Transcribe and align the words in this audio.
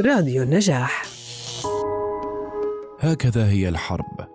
راديو 0.00 0.42
النجاح. 0.42 1.02
هكذا 3.00 3.48
هي 3.48 3.68
الحرب. 3.68 4.28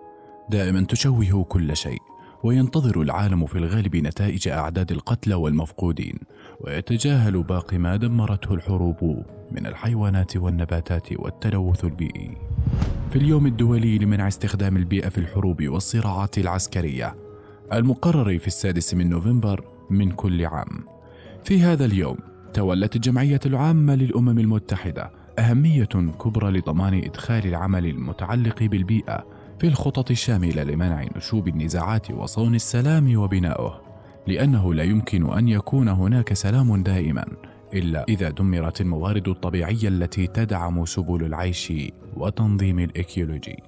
دائما 0.50 0.84
تشوه 0.84 1.44
كل 1.44 1.76
شيء 1.76 2.02
وينتظر 2.42 3.00
العالم 3.00 3.46
في 3.46 3.58
الغالب 3.58 3.96
نتائج 3.96 4.48
أعداد 4.48 4.92
القتلى 4.92 5.34
والمفقودين 5.34 6.18
ويتجاهل 6.60 7.42
باقي 7.42 7.78
ما 7.78 7.96
دمرته 7.96 8.54
الحروب 8.54 9.24
من 9.52 9.66
الحيوانات 9.66 10.36
والنباتات 10.36 11.12
والتلوث 11.12 11.84
البيئي. 11.84 12.36
في 13.10 13.16
اليوم 13.16 13.46
الدولي 13.46 13.98
لمنع 13.98 14.28
استخدام 14.28 14.76
البيئة 14.76 15.08
في 15.08 15.18
الحروب 15.18 15.68
والصراعات 15.68 16.38
العسكرية 16.38 17.16
المقرر 17.72 18.38
في 18.38 18.46
السادس 18.46 18.94
من 18.94 19.10
نوفمبر 19.10 19.64
من 19.90 20.10
كل 20.10 20.46
عام. 20.46 20.86
في 21.44 21.60
هذا 21.60 21.84
اليوم 21.84 22.16
تولي 22.54 22.96
الجمعية 22.96 23.40
العامة 23.46 23.94
للأمم 23.94 24.38
المتحدة 24.38 25.21
أهمية 25.38 25.84
كبرى 26.20 26.50
لضمان 26.50 26.94
إدخال 26.94 27.46
العمل 27.46 27.86
المتعلق 27.86 28.62
بالبيئة 28.62 29.26
في 29.58 29.66
الخطط 29.66 30.10
الشاملة 30.10 30.62
لمنع 30.62 31.04
نشوب 31.16 31.48
النزاعات 31.48 32.10
وصون 32.10 32.54
السلام 32.54 33.16
وبنائه 33.16 33.82
لأنه 34.26 34.74
لا 34.74 34.82
يمكن 34.82 35.32
أن 35.32 35.48
يكون 35.48 35.88
هناك 35.88 36.32
سلام 36.32 36.82
دائم 36.82 37.26
إلا 37.74 38.04
إذا 38.08 38.30
دمرت 38.30 38.80
الموارد 38.80 39.28
الطبيعية 39.28 39.88
التي 39.88 40.26
تدعم 40.26 40.84
سبل 40.84 41.24
العيش 41.24 41.72
والنظم 42.16 42.78
الايكولوجية 42.78 43.62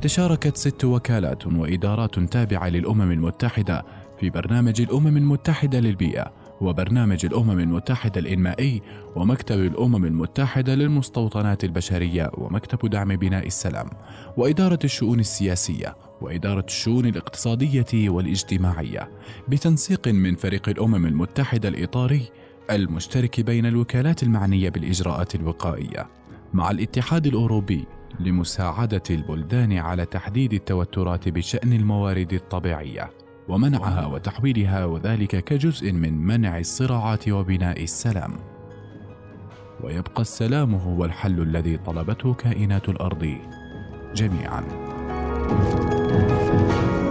تشاركت 0.00 0.56
ست 0.56 0.84
وكالات 0.84 1.46
وإدارات 1.46 2.18
تابعة 2.18 2.68
للأمم 2.68 3.12
المتحدة 3.12 3.84
في 4.20 4.30
برنامج 4.30 4.80
الأمم 4.80 5.16
المتحدة 5.16 5.80
للبيئة 5.80 6.32
وبرنامج 6.60 7.26
الأمم 7.26 7.60
المتحدة 7.60 8.20
الإنمائي 8.20 8.82
ومكتب 9.16 9.58
الأمم 9.58 10.04
المتحدة 10.04 10.74
للمستوطنات 10.74 11.64
البشرية 11.64 12.30
ومكتب 12.34 12.90
دعم 12.90 13.16
بناء 13.16 13.46
السلام 13.46 13.90
وإدارة 14.36 14.78
الشؤون 14.84 15.20
السياسية 15.20 15.96
وإدارة 16.20 16.64
الشؤون 16.68 17.06
الاقتصادية 17.06 18.08
والاجتماعية 18.10 19.10
بتنسيق 19.48 20.08
من 20.08 20.34
فريق 20.34 20.68
الأمم 20.68 21.06
المتحدة 21.06 21.68
الإطاري 21.68 22.22
المشترك 22.70 23.40
بين 23.40 23.66
الوكالات 23.66 24.22
المعنية 24.22 24.68
بالإجراءات 24.68 25.34
الوقائية 25.34 26.06
مع 26.54 26.70
الاتحاد 26.70 27.26
الأوروبي 27.26 27.84
لمساعدة 28.20 29.02
البلدان 29.10 29.72
على 29.72 30.06
تحديد 30.06 30.52
التوترات 30.52 31.28
بشأن 31.28 31.72
الموارد 31.72 32.32
الطبيعية. 32.32 33.10
ومنعها 33.48 34.06
وتحويلها 34.06 34.84
وذلك 34.84 35.44
كجزء 35.44 35.92
من 35.92 36.26
منع 36.26 36.58
الصراعات 36.58 37.28
وبناء 37.28 37.82
السلام. 37.82 38.32
ويبقى 39.80 40.20
السلام 40.20 40.74
هو 40.74 41.04
الحل 41.04 41.40
الذي 41.40 41.76
طلبته 41.76 42.34
كائنات 42.34 42.88
الأرض 42.88 43.38
جميعاً. 44.14 44.62
thank 45.48 47.00
you 47.00 47.05